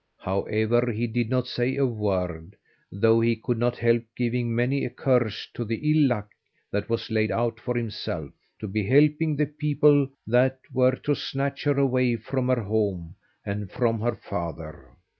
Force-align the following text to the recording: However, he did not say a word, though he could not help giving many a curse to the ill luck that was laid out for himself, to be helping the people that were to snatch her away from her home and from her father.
However, 0.23 0.91
he 0.91 1.05
did 1.05 1.29
not 1.29 1.45
say 1.45 1.75
a 1.77 1.85
word, 1.85 2.55
though 2.91 3.19
he 3.21 3.35
could 3.35 3.59
not 3.59 3.77
help 3.77 4.01
giving 4.15 4.55
many 4.55 4.83
a 4.83 4.89
curse 4.89 5.47
to 5.53 5.63
the 5.63 5.75
ill 5.75 6.07
luck 6.07 6.29
that 6.71 6.89
was 6.89 7.11
laid 7.11 7.29
out 7.29 7.59
for 7.59 7.77
himself, 7.77 8.31
to 8.57 8.67
be 8.67 8.83
helping 8.83 9.35
the 9.35 9.45
people 9.45 10.09
that 10.25 10.57
were 10.73 10.95
to 11.03 11.13
snatch 11.13 11.65
her 11.65 11.77
away 11.77 12.15
from 12.15 12.47
her 12.47 12.63
home 12.63 13.13
and 13.45 13.69
from 13.71 13.99
her 14.01 14.15
father. 14.15 14.89